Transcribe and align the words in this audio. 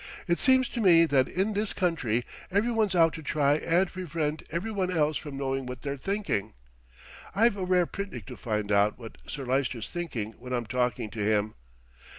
"It 0.27 0.39
seems 0.39 0.67
to 0.69 0.81
me 0.81 1.05
that 1.05 1.27
in 1.27 1.53
this 1.53 1.73
country 1.73 2.25
every 2.49 2.71
one's 2.71 2.95
out 2.95 3.13
to 3.13 3.21
try 3.21 3.57
and 3.57 3.87
prevent 3.87 4.41
every 4.49 4.71
one 4.71 4.89
else 4.89 5.15
from 5.15 5.37
knowing 5.37 5.67
what 5.67 5.83
they're 5.83 5.95
thinking. 5.95 6.55
I've 7.35 7.55
a 7.55 7.65
rare 7.65 7.85
picnic 7.85 8.25
to 8.25 8.35
find 8.35 8.71
out 8.71 8.97
what 8.97 9.19
Sir 9.27 9.45
Lyster's 9.45 9.89
thinking 9.91 10.31
when 10.39 10.53
I'm 10.53 10.65
talking 10.65 11.11
to 11.11 11.19
him." 11.23 11.53